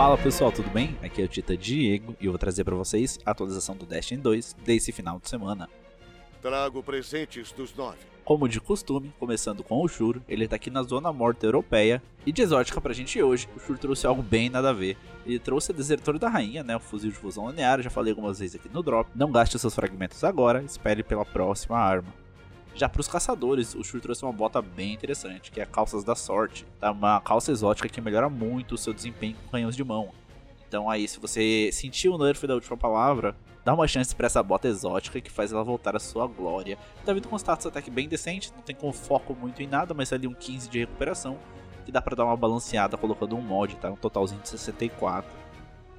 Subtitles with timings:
[0.00, 0.96] Fala pessoal, tudo bem?
[1.02, 4.20] Aqui é o Tita Diego e eu vou trazer para vocês a atualização do Destiny
[4.20, 5.68] 2 desse final de semana.
[6.40, 7.98] Trago presentes dos nove.
[8.24, 12.02] Como de costume, começando com o Shur, ele tá aqui na zona morta europeia.
[12.24, 14.96] E de exótica pra gente hoje, o Shur trouxe algo bem nada a ver.
[15.26, 18.38] Ele trouxe a Desertor da Rainha, né, o fuzil de fusão linear, já falei algumas
[18.38, 19.10] vezes aqui no drop.
[19.14, 22.08] Não gaste seus fragmentos agora, espere pela próxima arma.
[22.74, 26.04] Já para os caçadores, o Shur trouxe uma bota bem interessante, que é a Calças
[26.04, 26.66] da Sorte.
[26.80, 30.10] É uma calça exótica que melhora muito o seu desempenho com canhões de mão.
[30.70, 33.34] Então aí, se você sentiu o nerf da última palavra,
[33.64, 36.78] dá uma chance para essa bota exótica que faz ela voltar à sua glória.
[37.04, 40.12] Tá vindo com status até bem decente, não tem com foco muito em nada, mas
[40.12, 41.36] ali um 15 de recuperação,
[41.84, 43.90] que dá para dar uma balanceada colocando um mod, tá?
[43.90, 45.28] Um totalzinho de 64.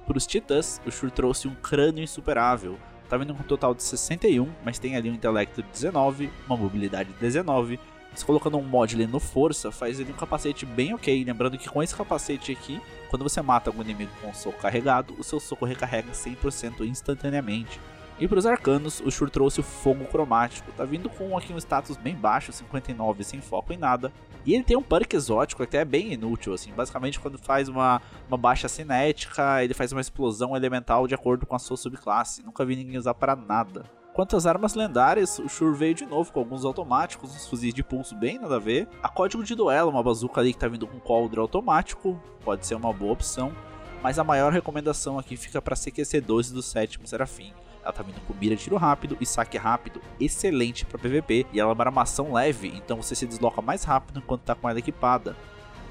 [0.06, 2.78] Para os titãs, o Shur trouxe um crânio insuperável,
[3.10, 6.56] tá vindo com um total de 61, mas tem ali um intelecto de 19, uma
[6.56, 7.78] mobilidade de 19.
[8.14, 11.24] Se colocando um mod ali no força, faz ele um capacete bem ok.
[11.24, 15.14] Lembrando que com esse capacete aqui, quando você mata algum inimigo com um soco carregado,
[15.18, 17.80] o seu soco recarrega 100% instantaneamente.
[18.18, 21.58] E para os arcanos, o Shur trouxe o fogo cromático, tá vindo com aqui um
[21.58, 24.12] status bem baixo, 59, sem foco em nada.
[24.44, 28.36] E ele tem um perk exótico até bem inútil, assim, basicamente quando faz uma, uma
[28.36, 32.44] baixa cinética, ele faz uma explosão elemental de acordo com a sua subclasse.
[32.44, 33.84] Nunca vi ninguém usar para nada.
[34.12, 37.82] Quanto às armas lendárias, o Shur veio de novo com alguns automáticos, uns fuzis de
[37.82, 38.86] pulso bem nada a ver.
[39.02, 42.74] A código de duelo, uma bazuca ali que tá vindo com coldre automático, pode ser
[42.74, 43.52] uma boa opção.
[44.02, 47.54] Mas a maior recomendação aqui fica para CQC12 do sétimo Serafim.
[47.82, 51.46] Ela tá vindo com mira, tiro rápido e saque rápido, excelente para PVP.
[51.50, 54.68] E ela é uma armação leve, então você se desloca mais rápido enquanto tá com
[54.68, 55.34] ela equipada.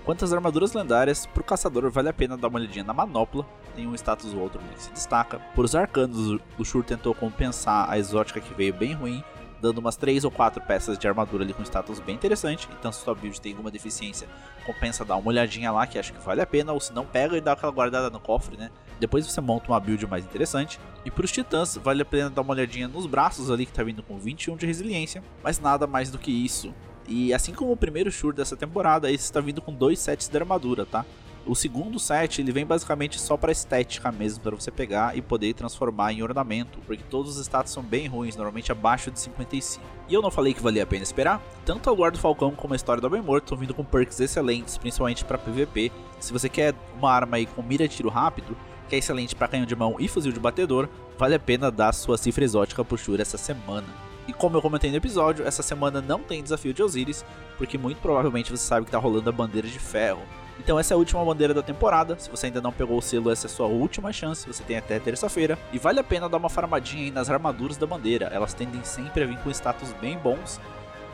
[0.04, 3.88] Quanto às armaduras lendárias, pro caçador vale a pena dar uma olhadinha na manopla, tem
[3.88, 5.40] um status ou outro que se destaca.
[5.54, 9.23] Por os arcanos, o Shur tentou compensar a exótica que veio bem ruim,
[9.61, 12.67] dando umas 3 ou 4 peças de armadura ali com status bem interessante.
[12.80, 14.28] Então, se sua build tem alguma deficiência,
[14.66, 16.73] compensa dar uma olhadinha lá, que acho que vale a pena.
[16.73, 18.72] Ou se não, pega e dá aquela guardada no cofre, né?
[19.00, 20.80] Depois você monta uma build mais interessante.
[21.06, 23.84] E para os titãs, vale a pena dar uma olhadinha nos braços ali, que tá
[23.84, 25.23] vindo com 21 de resiliência.
[25.44, 26.73] Mas nada mais do que isso.
[27.08, 30.38] E assim como o primeiro Shur dessa temporada, esse está vindo com dois sets de
[30.38, 31.06] armadura, tá?
[31.44, 35.56] O segundo set ele vem basicamente só para estética mesmo, para você pegar e poder
[35.56, 39.84] transformar em ornamento, porque todos os status são bem ruins, normalmente abaixo de 55.
[40.08, 41.42] E eu não falei que valia a pena esperar?
[41.66, 44.20] Tanto a Guarda do Falcão como a História do Homem Morto estão vindo com perks
[44.20, 45.92] excelentes, principalmente para PVP.
[46.20, 48.56] Se você quer uma arma aí com mira tiro rápido,
[48.88, 51.92] que é excelente para canhão de mão e fuzil de batedor, vale a pena dar
[51.92, 54.11] sua cifra exótica pro Shura essa semana.
[54.27, 57.26] E como eu comentei no episódio, essa semana não tem desafio de Osiris,
[57.58, 60.21] porque muito provavelmente você sabe que tá rolando a bandeira de ferro.
[60.59, 62.17] Então essa é a última bandeira da temporada.
[62.20, 64.45] Se você ainda não pegou o selo, essa é a sua última chance.
[64.45, 65.58] Você tem até terça-feira.
[65.73, 68.27] E vale a pena dar uma farmadinha aí nas armaduras da bandeira.
[68.27, 70.61] Elas tendem sempre a vir com status bem bons.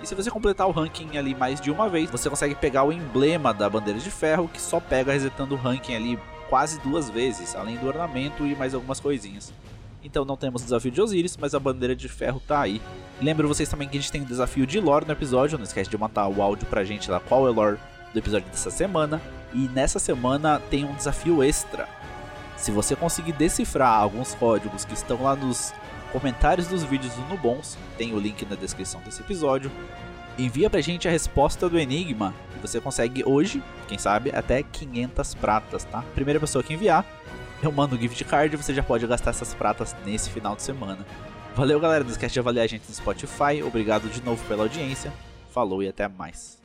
[0.01, 2.91] E se você completar o ranking ali mais de uma vez, você consegue pegar o
[2.91, 6.19] emblema da bandeira de ferro, que só pega resetando o ranking ali
[6.49, 9.51] quase duas vezes, além do ornamento e mais algumas coisinhas.
[10.07, 12.81] Então não temos desafio de Osiris, mas a bandeira de ferro tá aí.
[13.21, 15.89] Lembro vocês também que a gente tem o desafio de lore no episódio, não esquece
[15.89, 17.77] de mandar o áudio pra gente lá qual é o lore
[18.13, 19.21] do episódio dessa semana.
[19.53, 21.89] E nessa semana tem um desafio extra.
[22.55, 25.73] Se você conseguir decifrar alguns códigos que estão lá nos
[26.13, 29.69] comentários dos vídeos do Nubons, tem o link na descrição desse episódio.
[30.39, 35.35] Envia pra gente a resposta do enigma e você consegue hoje, quem sabe, até 500
[35.35, 36.01] pratas, tá?
[36.15, 37.05] Primeira pessoa que enviar,
[37.61, 41.05] eu mando gift card e você já pode gastar essas pratas nesse final de semana.
[41.55, 45.11] Valeu galera, não esquece de avaliar a gente no Spotify, obrigado de novo pela audiência,
[45.51, 46.57] falou e até mais.